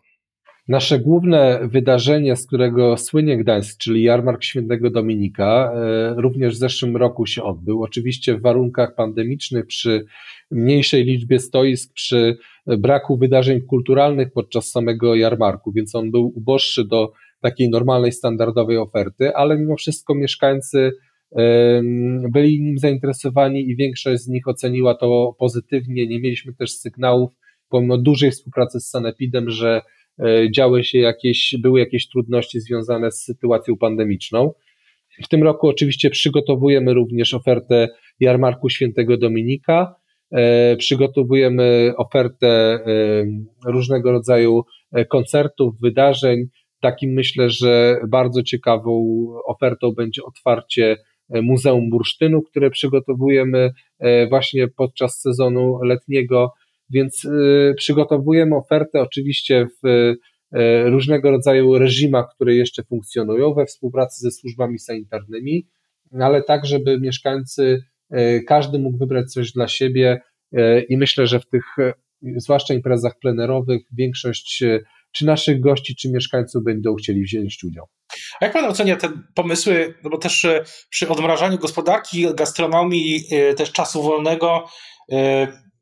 Nasze 0.67 0.99
główne 0.99 1.59
wydarzenie, 1.63 2.35
z 2.35 2.47
którego 2.47 2.97
słynie 2.97 3.37
Gdańsk, 3.37 3.77
czyli 3.77 4.03
Jarmark 4.03 4.43
Świętego 4.43 4.89
Dominika, 4.89 5.71
e, 5.75 6.21
również 6.21 6.55
w 6.55 6.57
zeszłym 6.57 6.97
roku 6.97 7.25
się 7.25 7.43
odbył. 7.43 7.83
Oczywiście 7.83 8.37
w 8.37 8.41
warunkach 8.41 8.95
pandemicznych, 8.95 9.67
przy 9.67 10.05
mniejszej 10.51 11.03
liczbie 11.03 11.39
stoisk, 11.39 11.93
przy 11.93 12.37
braku 12.67 13.17
wydarzeń 13.17 13.61
kulturalnych 13.61 14.31
podczas 14.33 14.71
samego 14.71 15.15
jarmarku, 15.15 15.71
więc 15.71 15.95
on 15.95 16.11
był 16.11 16.31
uboższy 16.35 16.85
do 16.85 17.11
takiej 17.41 17.69
normalnej, 17.69 18.11
standardowej 18.11 18.77
oferty, 18.77 19.35
ale 19.35 19.57
mimo 19.57 19.75
wszystko 19.75 20.15
mieszkańcy 20.15 20.91
byli 22.33 22.61
nim 22.61 22.77
zainteresowani 22.77 23.69
i 23.69 23.75
większość 23.75 24.23
z 24.23 24.27
nich 24.27 24.47
oceniła 24.47 24.95
to 24.95 25.35
pozytywnie. 25.39 26.07
Nie 26.07 26.19
mieliśmy 26.19 26.53
też 26.53 26.71
sygnałów, 26.71 27.31
pomimo 27.69 27.97
dużej 27.97 28.31
współpracy 28.31 28.79
z 28.79 28.89
Sanepidem, 28.89 29.49
że 29.49 29.81
e, 30.19 30.51
działy 30.51 30.83
się 30.83 30.99
jakieś, 30.99 31.55
były 31.61 31.79
jakieś 31.79 32.07
trudności 32.07 32.59
związane 32.59 33.11
z 33.11 33.23
sytuacją 33.23 33.77
pandemiczną. 33.77 34.53
W 35.23 35.27
tym 35.27 35.43
roku 35.43 35.67
oczywiście 35.67 36.09
przygotowujemy 36.09 36.93
również 36.93 37.33
ofertę 37.33 37.87
Jarmarku 38.19 38.69
Świętego 38.69 39.17
Dominika. 39.17 39.95
E, 40.31 40.75
przygotowujemy 40.75 41.93
ofertę 41.97 42.47
e, 42.47 42.81
różnego 43.65 44.11
rodzaju 44.11 44.63
e, 44.91 45.05
koncertów, 45.05 45.79
wydarzeń. 45.81 46.45
Takim 46.81 47.13
myślę, 47.13 47.49
że 47.49 47.97
bardzo 48.07 48.43
ciekawą 48.43 49.25
ofertą 49.45 49.91
będzie 49.91 50.23
otwarcie 50.23 50.97
Muzeum 51.29 51.89
Bursztynu, 51.89 52.41
które 52.41 52.69
przygotowujemy 52.69 53.71
właśnie 54.29 54.67
podczas 54.67 55.21
sezonu 55.21 55.79
letniego, 55.83 56.53
więc 56.89 57.27
przygotowujemy 57.77 58.55
ofertę 58.55 59.01
oczywiście 59.01 59.67
w 59.83 60.13
różnego 60.85 61.31
rodzaju 61.31 61.77
reżimach, 61.77 62.25
które 62.35 62.55
jeszcze 62.55 62.83
funkcjonują 62.83 63.53
we 63.53 63.65
współpracy 63.65 64.21
ze 64.21 64.31
służbami 64.31 64.79
sanitarnymi, 64.79 65.67
ale 66.19 66.43
tak, 66.43 66.65
żeby 66.65 66.99
mieszkańcy 66.99 67.83
każdy 68.47 68.79
mógł 68.79 68.97
wybrać 68.97 69.31
coś 69.31 69.51
dla 69.51 69.67
siebie 69.67 70.21
e, 70.53 70.81
i 70.81 70.97
myślę, 70.97 71.27
że 71.27 71.39
w 71.39 71.45
tych, 71.45 71.79
e, 71.79 71.93
zwłaszcza 72.37 72.73
imprezach 72.73 73.13
plenerowych, 73.21 73.81
większość 73.97 74.63
czy 75.15 75.25
naszych 75.25 75.59
gości, 75.59 75.95
czy 75.95 76.11
mieszkańców 76.11 76.63
będą 76.63 76.95
chcieli 76.95 77.23
wziąć 77.23 77.63
udział. 77.63 77.85
A 78.41 78.45
jak 78.45 78.53
pan 78.53 78.65
ocenia 78.65 78.95
te 78.95 79.09
pomysły, 79.35 79.93
no 80.03 80.09
bo 80.09 80.17
też 80.17 80.47
przy 80.89 81.07
odmrażaniu 81.07 81.57
gospodarki, 81.57 82.27
gastronomii, 82.33 83.23
też 83.57 83.71
czasu 83.71 84.03
wolnego, 84.03 84.67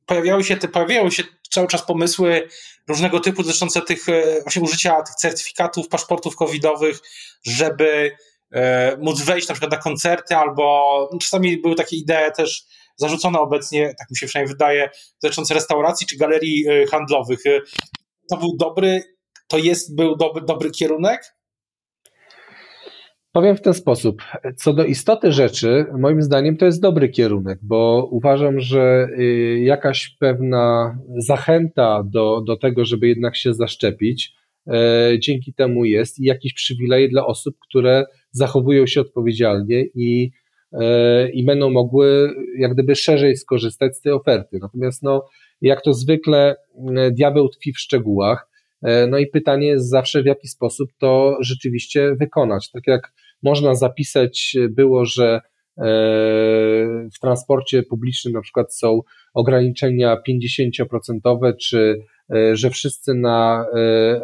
pojawiały 0.05 0.43
się, 0.43 0.57
te, 0.57 0.67
pojawiają 0.67 1.09
się 1.09 1.23
cały 1.49 1.67
czas 1.67 1.85
pomysły 1.85 2.47
różnego 2.87 3.19
typu 3.19 3.43
dotyczące 3.43 3.81
tych 3.81 4.05
właśnie 4.41 4.61
użycia 4.61 5.01
tych 5.01 5.15
certyfikatów, 5.15 5.87
paszportów 5.87 6.35
covidowych, 6.35 6.99
żeby 7.45 8.11
E, 8.11 8.32
móc 9.01 9.21
wejść 9.21 9.47
na 9.47 9.53
przykład 9.53 9.71
na 9.71 9.77
koncerty, 9.77 10.35
albo 10.35 11.09
czasami 11.21 11.57
były 11.57 11.75
takie 11.75 11.95
idee 11.95 12.31
też 12.35 12.65
zarzucone 12.97 13.39
obecnie, 13.39 13.93
tak 13.99 14.09
mi 14.11 14.17
się 14.17 14.27
przynajmniej 14.27 14.53
wydaje, 14.53 14.89
dotyczące 15.23 15.53
restauracji 15.53 16.07
czy 16.07 16.17
galerii 16.17 16.67
e, 16.67 16.85
handlowych. 16.85 17.45
E, 17.45 17.61
to 18.29 18.37
był 18.37 18.57
dobry, 18.59 19.01
to 19.47 19.57
jest, 19.57 19.95
był 19.95 20.15
dobry, 20.15 20.45
dobry 20.45 20.71
kierunek? 20.71 21.35
Powiem 23.31 23.57
w 23.57 23.61
ten 23.61 23.73
sposób. 23.73 24.21
Co 24.57 24.73
do 24.73 24.85
istoty 24.85 25.31
rzeczy, 25.31 25.85
moim 25.99 26.21
zdaniem 26.21 26.57
to 26.57 26.65
jest 26.65 26.81
dobry 26.81 27.09
kierunek, 27.09 27.59
bo 27.61 28.07
uważam, 28.11 28.59
że 28.59 29.07
y, 29.19 29.59
jakaś 29.63 30.15
pewna 30.19 30.97
zachęta 31.17 32.03
do, 32.05 32.41
do 32.41 32.57
tego, 32.57 32.85
żeby 32.85 33.07
jednak 33.07 33.35
się 33.35 33.53
zaszczepić, 33.53 34.33
dzięki 35.19 35.53
temu 35.53 35.85
jest 35.85 36.19
i 36.19 36.23
jakiś 36.23 36.53
przywilej 36.53 37.09
dla 37.09 37.25
osób, 37.25 37.55
które 37.69 38.05
zachowują 38.33 38.87
się 38.87 39.01
odpowiedzialnie 39.01 39.85
i, 39.95 40.31
e, 40.71 41.29
i 41.29 41.45
będą 41.45 41.69
mogły 41.69 42.29
jak 42.57 42.73
gdyby 42.73 42.95
szerzej 42.95 43.37
skorzystać 43.37 43.97
z 43.97 44.01
tej 44.01 44.11
oferty. 44.11 44.57
Natomiast 44.61 45.03
no, 45.03 45.25
jak 45.61 45.81
to 45.81 45.93
zwykle 45.93 46.55
diabeł 47.11 47.49
tkwi 47.49 47.73
w 47.73 47.79
szczegółach, 47.79 48.49
e, 48.81 49.07
no 49.07 49.17
i 49.17 49.27
pytanie 49.27 49.67
jest 49.67 49.89
zawsze 49.89 50.23
w 50.23 50.25
jaki 50.25 50.47
sposób 50.47 50.89
to 50.99 51.37
rzeczywiście 51.41 52.15
wykonać. 52.15 52.71
Tak 52.71 52.87
jak 52.87 53.13
można 53.43 53.75
zapisać 53.75 54.55
było, 54.69 55.05
że 55.05 55.35
e, 55.35 55.41
w 57.13 57.19
transporcie 57.21 57.83
publicznym 57.83 58.33
na 58.33 58.41
przykład 58.41 58.75
są 58.75 59.01
ograniczenia 59.33 60.17
50%, 60.29 61.53
czy 61.61 61.99
że 62.53 62.69
wszyscy 62.69 63.13
na, 63.13 63.65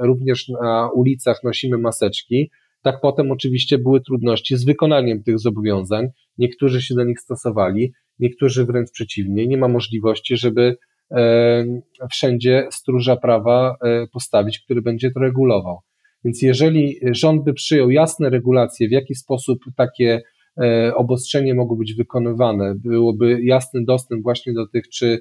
również 0.01 0.47
na 0.47 0.89
ulicach 0.93 1.43
nosimy 1.43 1.77
maseczki, 1.77 2.51
tak 2.81 3.01
potem 3.01 3.31
oczywiście 3.31 3.77
były 3.77 4.01
trudności 4.01 4.57
z 4.57 4.65
wykonaniem 4.65 5.23
tych 5.23 5.39
zobowiązań. 5.39 6.07
Niektórzy 6.37 6.81
się 6.81 6.95
do 6.95 7.03
nich 7.03 7.19
stosowali, 7.19 7.93
niektórzy 8.19 8.65
wręcz 8.65 8.91
przeciwnie. 8.91 9.47
Nie 9.47 9.57
ma 9.57 9.67
możliwości, 9.67 10.37
żeby 10.37 10.77
e, 11.11 11.81
wszędzie 12.11 12.67
stróża 12.71 13.15
prawa 13.15 13.77
e, 13.81 14.07
postawić, 14.07 14.59
który 14.59 14.81
będzie 14.81 15.11
to 15.11 15.19
regulował. 15.19 15.79
Więc 16.25 16.41
jeżeli 16.41 16.99
rząd 17.11 17.43
by 17.43 17.53
przyjął 17.53 17.91
jasne 17.91 18.29
regulacje, 18.29 18.87
w 18.87 18.91
jaki 18.91 19.15
sposób 19.15 19.59
takie 19.75 20.21
e, 20.61 20.95
obostrzenie 20.95 21.55
mogło 21.55 21.77
być 21.77 21.93
wykonywane, 21.93 22.75
byłoby 22.75 23.41
jasny 23.43 23.83
dostęp 23.85 24.23
właśnie 24.23 24.53
do 24.53 24.67
tych 24.67 24.89
czy 24.89 25.19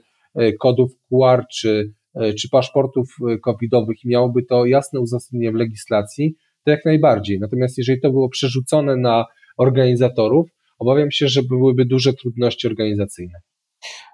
kodów 0.61 0.93
QR, 1.09 1.45
czy, 1.53 1.93
czy 2.39 2.49
paszportów 2.51 3.17
covidowych 3.43 4.05
i 4.05 4.09
miałoby 4.09 4.43
to 4.43 4.67
jasne 4.67 5.01
uzasadnienie 5.01 5.53
w 5.53 5.55
legislacji, 5.55 6.35
to 6.65 6.71
jak 6.71 6.85
najbardziej. 6.85 7.39
Natomiast 7.41 7.79
jeżeli 7.79 8.01
to 8.01 8.11
było 8.11 8.29
przerzucone 8.29 8.97
na 8.97 9.25
organizatorów, 9.59 10.47
obawiam 10.79 11.11
się, 11.11 11.29
że 11.29 11.43
byłyby 11.43 11.85
duże 11.85 12.13
trudności 12.13 12.67
organizacyjne. 12.67 13.39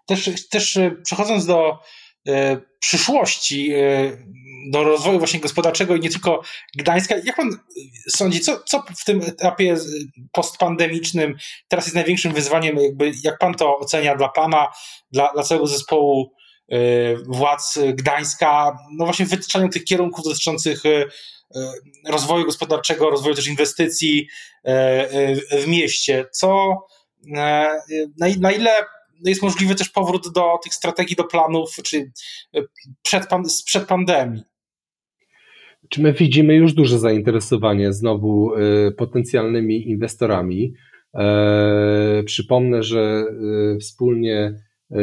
Też, 0.07 0.31
też 0.51 0.77
e, 0.77 0.91
przechodząc 1.05 1.47
do 1.47 1.79
e, 2.29 2.61
przyszłości, 2.81 3.73
e, 3.73 4.17
do 4.71 4.85
rozwoju 4.85 5.19
właśnie 5.19 5.41
gospodarczego 5.41 5.97
i 5.97 6.01
nie 6.01 6.11
tylko 6.11 6.43
Gdańska, 6.79 7.15
jak 7.25 7.37
pan 7.37 7.51
sądzi, 8.09 8.41
co, 8.41 8.63
co 8.67 8.85
w 8.99 9.05
tym 9.05 9.23
etapie 9.23 9.77
postpandemicznym 10.33 11.37
teraz 11.69 11.85
jest 11.85 11.95
największym 11.95 12.33
wyzwaniem, 12.33 12.77
jakby, 12.77 13.13
jak 13.25 13.39
pan 13.39 13.55
to 13.55 13.79
ocenia 13.79 14.17
dla 14.17 14.29
pana, 14.29 14.69
dla, 15.11 15.33
dla 15.33 15.43
całego 15.43 15.67
zespołu 15.67 16.33
władz 17.27 17.79
Gdańska, 17.95 18.79
no 18.99 19.05
właśnie 19.05 19.27
wytyczaniu 19.27 19.69
tych 19.69 19.85
kierunków 19.85 20.25
dotyczących 20.25 20.83
rozwoju 22.09 22.45
gospodarczego, 22.45 23.11
rozwoju 23.11 23.35
też 23.35 23.49
inwestycji 23.49 24.29
w 25.53 25.67
mieście, 25.67 26.27
co 26.33 26.79
na, 27.27 28.51
ile 28.53 28.71
jest 29.25 29.43
możliwy 29.43 29.75
też 29.75 29.89
powrót 29.89 30.33
do 30.33 30.59
tych 30.65 30.75
strategii, 30.75 31.17
do 31.17 31.25
planów, 31.25 31.77
czy 31.85 32.13
przed, 33.03 33.27
sprzed 33.49 33.87
pandemii. 33.87 34.43
Czy 35.89 36.03
my 36.03 36.13
widzimy 36.13 36.55
już 36.55 36.73
duże 36.73 36.99
zainteresowanie 36.99 37.93
znowu 37.93 38.51
potencjalnymi 38.97 39.89
inwestorami? 39.89 40.75
E, 41.15 42.23
przypomnę, 42.27 42.83
że 42.83 43.25
wspólnie 43.81 44.55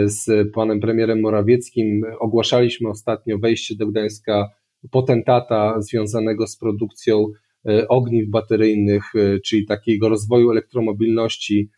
z 0.05 0.51
panem 0.53 0.79
premierem 0.79 1.21
Morawieckim 1.21 2.03
ogłaszaliśmy 2.19 2.89
ostatnio 2.89 3.39
wejście 3.39 3.75
do 3.75 3.87
Gdańska 3.87 4.49
potentata 4.91 5.81
związanego 5.81 6.47
z 6.47 6.57
produkcją 6.57 7.25
y, 7.69 7.87
ogniw 7.87 8.29
bateryjnych, 8.29 9.03
czyli 9.45 9.65
takiego 9.65 10.09
rozwoju 10.09 10.51
elektromobilności 10.51 11.69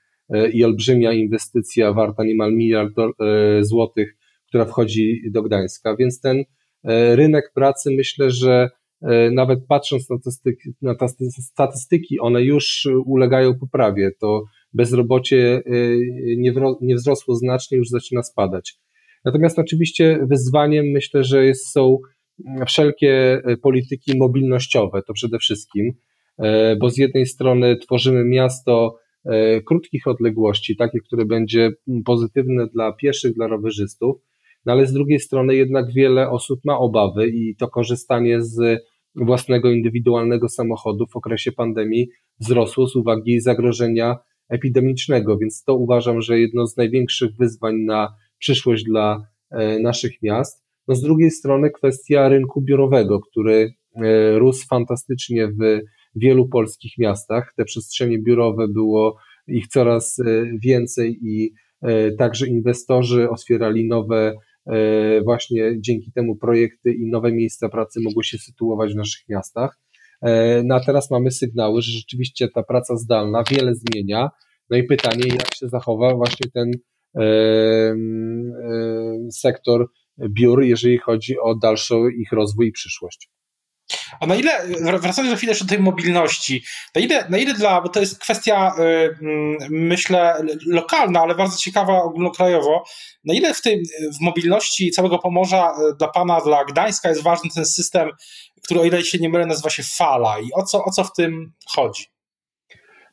i 0.53 0.63
olbrzymia 0.63 1.13
inwestycja 1.13 1.93
warta 1.93 2.24
niemal 2.24 2.53
miliard 2.53 2.93
złotych, 3.62 4.15
która 4.48 4.65
wchodzi 4.65 5.22
do 5.32 5.43
Gdańska. 5.43 5.96
Więc 5.96 6.22
ten 6.22 6.43
rynek 7.15 7.51
pracy 7.53 7.91
myślę, 7.91 8.32
że 8.32 8.70
E, 9.03 9.32
nawet 9.32 9.65
patrząc 9.67 10.10
na, 10.10 10.17
statystyki, 10.17 11.41
statystyki, 11.41 12.20
one 12.20 12.43
już 12.43 12.88
ulegają 13.05 13.60
poprawie. 13.60 14.12
To 14.20 14.43
bezrobocie 14.74 15.62
e, 15.65 15.72
nie, 16.82 16.96
wzrosło 16.96 17.36
znacznie, 17.36 17.77
już 17.77 17.89
zaczyna 17.89 18.24
spadać. 18.24 18.75
Natomiast 19.25 19.60
oczywiście 19.60 20.20
wyzwaniem 20.30 20.86
myślę, 20.86 21.24
że 21.24 21.46
jest, 21.46 21.72
są 21.72 21.98
wszelkie 22.68 23.42
e, 23.46 23.58
polityki 23.58 24.18
mobilnościowe, 24.18 25.01
to 25.08 25.13
przede 25.13 25.38
wszystkim, 25.38 25.92
bo 26.80 26.89
z 26.89 26.98
jednej 26.98 27.25
strony 27.25 27.77
tworzymy 27.77 28.25
miasto 28.25 28.98
krótkich 29.65 30.08
odległości, 30.08 30.75
takie, 30.75 31.00
które 31.00 31.25
będzie 31.25 31.72
pozytywne 32.06 32.68
dla 32.68 32.94
pieszych, 32.94 33.34
dla 33.34 33.48
rowerzystów, 33.48 34.15
no 34.65 34.74
ale 34.74 34.86
z 34.86 34.94
drugiej 34.94 35.20
strony 35.20 35.56
jednak 35.56 35.92
wiele 35.92 36.30
osób 36.30 36.60
ma 36.65 36.77
obawy 36.77 37.27
i 37.27 37.56
to 37.56 37.68
korzystanie 37.68 38.42
z 38.42 38.84
własnego 39.15 39.72
indywidualnego 39.72 40.50
samochodu 40.50 41.06
w 41.08 41.15
okresie 41.15 41.51
pandemii 41.51 42.08
wzrosło 42.39 42.88
z 42.88 42.96
uwagi 42.96 43.39
zagrożenia 43.39 44.18
epidemicznego, 44.53 45.38
więc 45.38 45.63
to 45.63 45.75
uważam, 45.75 46.22
że 46.22 46.39
jedno 46.39 46.67
z 46.67 46.77
największych 46.77 47.31
wyzwań 47.39 47.75
na 47.75 48.15
przyszłość 48.39 48.83
dla 48.83 49.27
e, 49.51 49.79
naszych 49.79 50.22
miast. 50.22 50.63
No 50.88 50.95
z 50.95 51.01
drugiej 51.01 51.31
strony 51.31 51.72
kwestia 51.72 52.29
rynku 52.29 52.62
biurowego, 52.62 53.19
który 53.19 53.74
e, 53.95 54.39
rósł 54.39 54.67
fantastycznie 54.67 55.48
w 55.48 55.79
wielu 56.15 56.48
polskich 56.48 56.98
miastach. 56.98 57.53
Te 57.57 57.65
przestrzenie 57.65 58.19
biurowe 58.19 58.67
było 58.67 59.17
ich 59.48 59.67
coraz 59.67 60.19
e, 60.19 60.43
więcej 60.63 61.19
i 61.22 61.53
także 62.17 62.48
inwestorzy 62.48 63.29
otwierali 63.29 63.88
nowe 63.88 64.33
właśnie 65.24 65.81
dzięki 65.81 66.12
temu 66.12 66.36
projekty 66.36 66.93
i 66.93 67.10
nowe 67.10 67.31
miejsca 67.31 67.69
pracy 67.69 68.00
mogły 68.03 68.24
się 68.24 68.38
sytuować 68.38 68.93
w 68.93 68.95
naszych 68.95 69.29
miastach. 69.29 69.82
E, 70.24 70.62
no 70.65 70.75
a 70.75 70.80
teraz 70.80 71.12
mamy 71.12 71.32
sygnały, 71.32 71.82
że 71.82 71.92
rzeczywiście 71.92 72.48
ta 72.56 72.63
praca 72.63 72.98
zdalna 72.98 73.44
wiele 73.51 73.72
zmienia. 73.75 74.30
No 74.70 74.77
i 74.77 74.84
pytanie, 74.84 75.24
jak 75.30 75.56
się 75.56 75.70
zachowa 75.70 76.15
właśnie 76.15 76.51
ten 76.53 76.72
e, 77.20 77.96
sektor 79.32 79.88
biur, 80.30 80.63
jeżeli 80.63 80.98
chodzi 80.98 81.39
o 81.39 81.56
dalszy 81.56 81.96
ich 82.18 82.32
rozwój 82.32 82.68
i 82.68 82.72
przyszłość. 82.72 83.30
A 84.19 84.25
na 84.25 84.35
ile, 84.35 84.51
wracając 84.81 85.31
na 85.31 85.35
chwilę 85.35 85.51
jeszcze 85.51 85.65
do 85.65 85.69
tej 85.69 85.79
mobilności, 85.79 86.63
na 86.95 87.01
ile, 87.01 87.29
na 87.29 87.38
ile 87.38 87.53
dla, 87.53 87.81
bo 87.81 87.89
to 87.89 88.00
jest 88.00 88.19
kwestia, 88.19 88.71
y, 88.79 88.81
mm, 89.21 89.57
myślę, 89.69 90.45
lokalna, 90.67 91.21
ale 91.21 91.35
bardzo 91.35 91.57
ciekawa 91.57 92.03
ogólnokrajowo, 92.03 92.83
na 93.25 93.33
ile 93.33 93.53
w, 93.53 93.62
tym, 93.62 93.79
w 94.19 94.21
mobilności 94.21 94.91
całego 94.91 95.19
Pomorza 95.19 95.73
y, 95.91 95.95
dla 95.97 96.07
Pana, 96.07 96.41
dla 96.41 96.65
Gdańska 96.65 97.09
jest 97.09 97.23
ważny 97.23 97.50
ten 97.55 97.65
system, 97.65 98.09
który 98.63 98.79
o 98.79 98.85
ile 98.85 99.03
się 99.03 99.17
nie 99.17 99.29
mylę 99.29 99.45
nazywa 99.45 99.69
się 99.69 99.83
Fala 99.83 100.39
i 100.39 100.48
o 100.53 100.63
co, 100.63 100.83
o 100.83 100.91
co 100.91 101.03
w 101.03 101.13
tym 101.13 101.53
chodzi? 101.68 102.03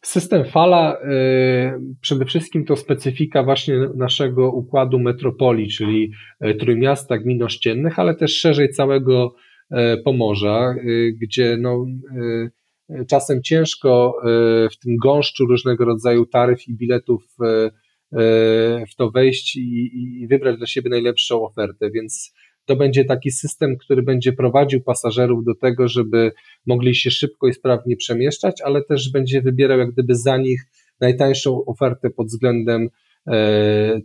System 0.02 0.44
Fala 0.44 0.96
y, 0.96 1.96
przede 2.00 2.24
wszystkim 2.24 2.64
to 2.64 2.76
specyfika 2.76 3.42
właśnie 3.42 3.74
naszego 3.96 4.50
układu 4.50 4.98
metropolii, 4.98 5.70
czyli 5.70 6.12
trójmiasta 6.60 7.18
gmin 7.18 7.42
ościennych, 7.42 7.98
ale 7.98 8.14
też 8.14 8.40
szerzej 8.40 8.70
całego 8.70 9.34
Pomorza, 10.04 10.74
e, 10.78 10.82
gdzie 11.12 11.56
no, 11.60 11.86
e, 12.90 13.04
czasem 13.04 13.42
ciężko 13.42 14.16
w 14.72 14.78
tym 14.82 14.96
gąszczu 14.96 15.46
różnego 15.46 15.84
rodzaju 15.84 16.26
taryf 16.26 16.68
i 16.68 16.74
biletów 16.74 17.36
w 18.90 18.94
to 18.96 19.10
wejść 19.10 19.56
i, 19.56 19.90
i 20.22 20.26
wybrać 20.28 20.56
dla 20.56 20.66
siebie 20.66 20.90
najlepszą 20.90 21.44
ofertę, 21.44 21.90
więc 21.90 22.34
to 22.64 22.76
będzie 22.76 23.04
taki 23.04 23.30
system, 23.30 23.76
który 23.76 24.02
będzie 24.02 24.32
prowadził 24.32 24.80
pasażerów 24.82 25.44
do 25.44 25.54
tego, 25.54 25.88
żeby 25.88 26.32
mogli 26.66 26.94
się 26.94 27.10
szybko 27.10 27.48
i 27.48 27.52
sprawnie 27.52 27.96
przemieszczać, 27.96 28.60
ale 28.64 28.84
też 28.84 29.12
będzie 29.12 29.42
wybierał 29.42 29.78
jak 29.78 29.90
gdyby 29.90 30.14
za 30.14 30.36
nich 30.36 30.62
najtańszą 31.00 31.64
ofertę 31.64 32.10
pod 32.10 32.26
względem 32.26 32.88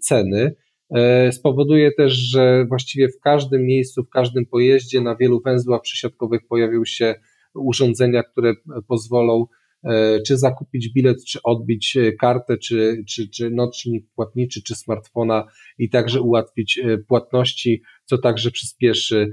ceny. 0.01 0.55
E, 0.91 1.31
spowoduje 1.31 1.91
też, 1.91 2.13
że 2.13 2.65
właściwie 2.69 3.09
w 3.09 3.19
każdym 3.19 3.65
miejscu, 3.65 4.03
w 4.03 4.09
każdym 4.09 4.45
pojeździe 4.45 5.01
na 5.01 5.15
wielu 5.15 5.41
węzłach 5.41 5.81
przysiadkowych 5.81 6.41
pojawią 6.47 6.85
się 6.85 7.15
urządzenia, 7.55 8.23
które 8.23 8.53
pozwolą 8.87 9.45
e, 9.83 10.21
czy 10.21 10.37
zakupić 10.37 10.93
bilet, 10.93 11.25
czy 11.25 11.39
odbić 11.43 11.97
e, 11.97 12.11
kartę, 12.11 12.57
czy, 12.57 13.03
czy, 13.09 13.29
czy 13.29 13.49
nocznik 13.49 14.05
płatniczy, 14.15 14.63
czy 14.63 14.75
smartfona 14.75 15.45
i 15.77 15.89
także 15.89 16.21
ułatwić 16.21 16.79
płatności, 17.07 17.81
co 18.05 18.17
także 18.17 18.51
przyspieszy 18.51 19.31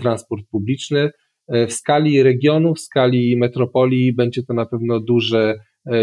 transport 0.00 0.42
publiczny. 0.50 1.10
W 1.48 1.72
skali 1.72 2.22
regionu, 2.22 2.74
w 2.74 2.80
skali 2.80 3.36
metropolii 3.36 4.12
będzie 4.12 4.42
to 4.42 4.54
na 4.54 4.66
pewno 4.66 5.00
duże, 5.00 5.54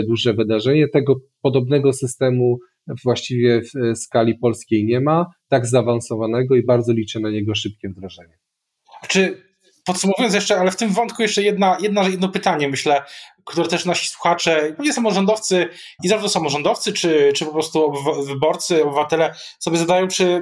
duże 0.08 0.34
wydarzenie. 0.34 0.88
Tego 0.88 1.16
podobnego 1.42 1.94
systemu 1.94 2.60
właściwie 3.04 3.62
w 3.62 3.98
skali 3.98 4.36
polskiej 4.36 4.86
nie 4.86 5.02
ma, 5.02 5.26
tak 5.48 5.68
zaawansowanego 5.68 6.56
i 6.56 6.66
bardzo 6.66 6.94
liczę 6.94 7.20
na 7.20 7.30
niego 7.30 7.56
szybkie 7.56 7.90
wdrożenie. 7.90 8.38
Czy 9.08 9.44
podsumowując 9.86 10.36
jeszcze, 10.36 10.60
ale 10.60 10.72
w 10.72 10.76
tym 10.76 10.90
wątku 10.90 11.22
jeszcze 11.22 11.44
jedna, 11.44 11.78
jedna, 11.82 12.10
jedno 12.10 12.30
pytanie, 12.30 12.70
myślę, 12.70 13.04
które 13.46 13.68
też 13.68 13.86
nasi 13.86 14.08
słuchacze, 14.08 14.74
pewnie 14.78 14.94
samorządowcy 14.94 15.68
i 16.04 16.08
zarówno 16.08 16.30
samorządowcy, 16.30 16.94
czy, 16.94 17.34
czy 17.36 17.46
po 17.46 17.52
prostu 17.52 17.94
wyborcy, 18.28 18.84
obywatele 18.84 19.34
sobie 19.60 19.78
zadają, 19.78 20.08
czy, 20.08 20.42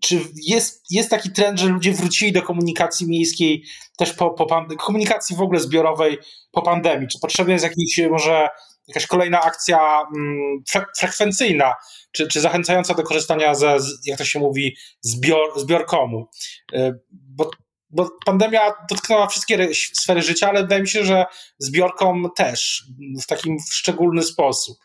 czy 0.00 0.20
jest, 0.46 0.84
jest 0.90 1.10
taki 1.10 1.30
trend, 1.30 1.60
że 1.60 1.68
ludzie 1.68 1.92
wrócili 1.92 2.32
do 2.32 2.42
komunikacji 2.42 3.08
miejskiej 3.08 3.64
też 3.98 4.12
po, 4.12 4.30
po 4.30 4.66
komunikacji 4.78 5.36
w 5.36 5.40
ogóle 5.40 5.60
zbiorowej 5.60 6.18
po 6.52 6.62
pandemii? 6.62 7.08
Czy 7.08 7.18
potrzebny 7.20 7.52
jest 7.52 7.64
jakiś 7.64 8.00
może 8.10 8.48
jakaś 8.88 9.06
kolejna 9.06 9.40
akcja 9.40 10.06
mm, 10.16 10.62
fre 10.68 10.84
frekwencyjna, 10.98 11.74
czy, 12.12 12.28
czy 12.28 12.40
zachęcająca 12.40 12.94
do 12.94 13.02
korzystania 13.02 13.54
ze, 13.54 13.76
jak 14.04 14.18
to 14.18 14.24
się 14.24 14.38
mówi, 14.38 14.76
zbior, 15.00 15.60
zbiorkomu. 15.60 16.28
Y, 16.74 17.00
bo, 17.12 17.50
bo 17.90 18.10
pandemia 18.26 18.72
dotknęła 18.90 19.26
wszystkie 19.26 19.68
sfery 19.74 20.22
życia, 20.22 20.48
ale 20.48 20.62
wydaje 20.62 20.82
mi 20.82 20.88
się, 20.88 21.04
że 21.04 21.24
zbiorkom 21.58 22.30
też 22.36 22.84
w 23.22 23.26
takim 23.26 23.56
szczególny 23.72 24.22
sposób. 24.22 24.78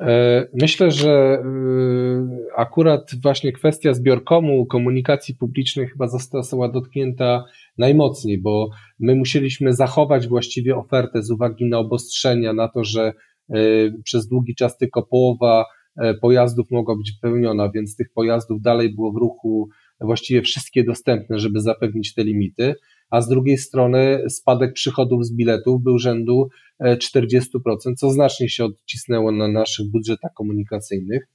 E, 0.00 0.46
myślę, 0.54 0.90
że 0.90 1.42
y, 1.44 2.56
akurat 2.56 3.10
właśnie 3.22 3.52
kwestia 3.52 3.94
zbiorkomu, 3.94 4.66
komunikacji 4.66 5.34
publicznej 5.34 5.88
chyba 5.88 6.08
została 6.08 6.68
dotknięta 6.68 7.44
najmocniej, 7.78 8.38
bo 8.42 8.70
my 9.00 9.14
musieliśmy 9.14 9.72
zachować 9.72 10.28
właściwie 10.28 10.76
ofertę 10.76 11.22
z 11.22 11.30
uwagi 11.30 11.68
na 11.68 11.78
obostrzenia, 11.78 12.52
na 12.52 12.68
to, 12.68 12.84
że 12.84 13.12
y, 13.56 13.92
przez 14.04 14.28
długi 14.28 14.54
czas 14.54 14.78
tylko 14.78 15.02
połowa 15.02 15.64
e, 15.96 16.14
pojazdów 16.14 16.70
mogła 16.70 16.96
być 16.96 17.12
wypełniona, 17.12 17.70
więc 17.74 17.96
tych 17.96 18.12
pojazdów 18.14 18.62
dalej 18.62 18.94
było 18.94 19.12
w 19.12 19.16
ruchu 19.16 19.68
właściwie 20.00 20.42
wszystkie 20.42 20.84
dostępne, 20.84 21.38
żeby 21.38 21.60
zapewnić 21.60 22.14
te 22.14 22.24
limity 22.24 22.74
a 23.10 23.20
z 23.20 23.28
drugiej 23.28 23.58
strony 23.58 24.22
spadek 24.28 24.72
przychodów 24.72 25.26
z 25.26 25.34
biletów 25.34 25.82
był 25.82 25.98
rzędu 25.98 26.48
40%, 26.80 27.92
e, 27.92 27.94
co 27.96 28.10
znacznie 28.10 28.48
się 28.48 28.64
odcisnęło 28.64 29.32
na 29.32 29.48
naszych 29.48 29.90
budżetach 29.90 30.32
komunikacyjnych. 30.34 31.28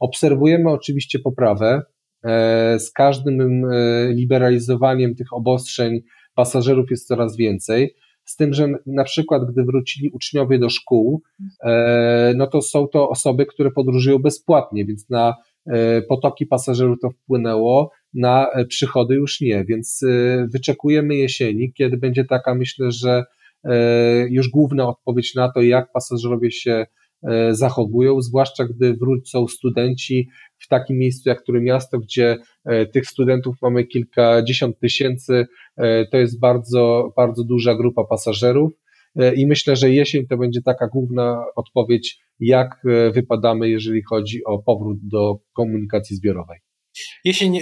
Obserwujemy 0.00 0.70
oczywiście 0.70 1.18
poprawę. 1.18 1.82
E, 2.24 2.78
z 2.78 2.92
każdym 2.92 3.64
e, 3.64 4.12
liberalizowaniem 4.12 5.14
tych 5.14 5.32
obostrzeń 5.32 6.00
pasażerów 6.34 6.90
jest 6.90 7.06
coraz 7.06 7.36
więcej. 7.36 7.94
Z 8.24 8.36
tym, 8.36 8.54
że 8.54 8.68
na 8.86 9.04
przykład, 9.04 9.42
gdy 9.52 9.64
wrócili 9.64 10.10
uczniowie 10.10 10.58
do 10.58 10.70
szkół, 10.70 11.22
no 12.34 12.46
to 12.46 12.62
są 12.62 12.88
to 12.88 13.08
osoby, 13.08 13.46
które 13.46 13.70
podróżują 13.70 14.18
bezpłatnie, 14.18 14.84
więc 14.84 15.10
na 15.10 15.34
potoki 16.08 16.46
pasażerów 16.46 16.98
to 17.02 17.10
wpłynęło, 17.10 17.90
na 18.14 18.46
przychody 18.68 19.14
już 19.14 19.40
nie, 19.40 19.64
więc 19.64 20.00
wyczekujemy 20.52 21.16
jesieni, 21.16 21.72
kiedy 21.72 21.96
będzie 21.96 22.24
taka, 22.24 22.54
myślę, 22.54 22.92
że 22.92 23.24
już 24.30 24.48
główna 24.48 24.88
odpowiedź 24.88 25.34
na 25.34 25.52
to, 25.52 25.62
jak 25.62 25.92
pasażerowie 25.92 26.50
się 26.50 26.86
E, 27.22 27.54
zachowują, 27.54 28.20
zwłaszcza 28.20 28.64
gdy 28.64 28.94
wrócą 28.94 29.48
studenci 29.48 30.28
w 30.58 30.68
takim 30.68 30.98
miejscu 30.98 31.28
jak 31.28 31.42
które 31.42 31.60
miasto, 31.60 31.98
gdzie 31.98 32.36
e, 32.64 32.86
tych 32.86 33.06
studentów 33.06 33.56
mamy 33.62 33.84
kilkadziesiąt 33.84 34.78
tysięcy, 34.78 35.46
e, 35.76 36.06
to 36.06 36.16
jest 36.16 36.40
bardzo, 36.40 37.12
bardzo 37.16 37.44
duża 37.44 37.74
grupa 37.74 38.04
pasażerów. 38.04 38.72
I 39.36 39.46
myślę, 39.46 39.76
że 39.76 39.90
jesień 39.90 40.26
to 40.26 40.36
będzie 40.36 40.60
taka 40.62 40.86
główna 40.86 41.44
odpowiedź, 41.56 42.18
jak 42.40 42.82
wypadamy, 43.12 43.68
jeżeli 43.68 44.02
chodzi 44.02 44.44
o 44.44 44.58
powrót 44.58 44.98
do 45.02 45.34
komunikacji 45.52 46.16
zbiorowej. 46.16 46.58
Jesień 47.24 47.60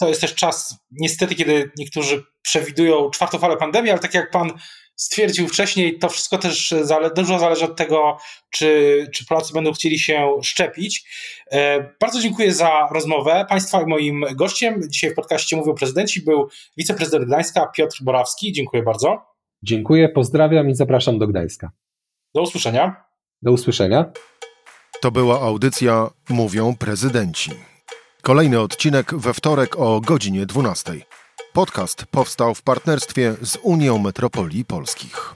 to 0.00 0.08
jest 0.08 0.20
też 0.20 0.34
czas, 0.34 0.76
niestety, 0.90 1.34
kiedy 1.34 1.70
niektórzy 1.78 2.22
przewidują 2.42 3.10
czwartą 3.10 3.38
falę 3.38 3.56
pandemii, 3.56 3.90
ale 3.90 4.00
tak 4.00 4.14
jak 4.14 4.30
pan 4.30 4.52
stwierdził 4.96 5.48
wcześniej, 5.48 5.98
to 5.98 6.08
wszystko 6.08 6.38
też 6.38 6.74
zale 6.82 7.10
dużo 7.10 7.38
zależy 7.38 7.64
od 7.64 7.76
tego, 7.76 8.18
czy, 8.50 9.08
czy 9.14 9.26
Polacy 9.26 9.52
będą 9.52 9.72
chcieli 9.72 9.98
się 9.98 10.30
szczepić. 10.42 11.04
E, 11.52 11.94
bardzo 12.00 12.20
dziękuję 12.20 12.52
za 12.52 12.88
rozmowę. 12.92 13.46
Państwa 13.48 13.86
moim 13.86 14.24
gościem 14.34 14.80
dzisiaj 14.88 15.10
w 15.10 15.14
podcaście 15.14 15.56
Mówią 15.56 15.74
Prezydenci 15.74 16.22
był 16.24 16.48
wiceprezydent 16.76 17.26
Gdańska 17.26 17.66
Piotr 17.66 17.96
Borawski. 18.02 18.52
Dziękuję 18.52 18.82
bardzo. 18.82 19.33
Dziękuję, 19.66 20.08
pozdrawiam 20.08 20.70
i 20.70 20.74
zapraszam 20.74 21.18
do 21.18 21.26
Gdańska. 21.26 21.70
Do 22.34 22.42
usłyszenia. 22.42 23.04
Do 23.42 23.52
usłyszenia. 23.52 24.12
To 25.02 25.10
była 25.10 25.40
audycja 25.40 26.10
Mówią 26.28 26.76
Prezydenci. 26.76 27.50
Kolejny 28.22 28.60
odcinek 28.60 29.14
we 29.14 29.34
wtorek 29.34 29.80
o 29.80 30.00
godzinie 30.00 30.46
12. 30.46 30.92
Podcast 31.52 32.06
powstał 32.06 32.54
w 32.54 32.62
partnerstwie 32.62 33.34
z 33.42 33.58
Unią 33.62 33.98
Metropolii 33.98 34.64
Polskich. 34.64 35.34